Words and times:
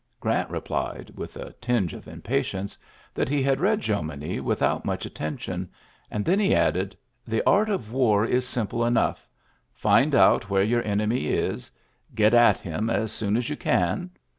Grant 0.19 0.49
replied, 0.49 1.11
with 1.15 1.37
a 1.37 1.53
tinge 1.61 1.93
of 1.93 2.07
impatience, 2.07 2.75
that 3.13 3.29
he 3.29 3.43
had 3.43 3.59
read 3.59 3.81
Jomini 3.83 4.39
without 4.39 4.83
much 4.83 5.05
attention^ 5.07 5.67
and 6.09 6.25
then 6.25 6.39
he 6.39 6.55
added: 6.55 6.97
"The 7.27 7.43
art 7.47 7.69
of 7.69 7.91
war 7.93 8.25
is 8.25 8.47
simple 8.47 8.83
enough. 8.83 9.29
Find 9.75 10.15
out 10.15 10.49
where 10.49 10.63
your 10.63 10.81
enemy 10.83 11.27
is. 11.27 11.71
Get 12.15 12.33
at 12.33 12.57
him 12.57 12.89
as 12.89 13.11
soon 13.11 13.37
as 13.37 13.47
you 13.47 13.55
can. 13.55 14.09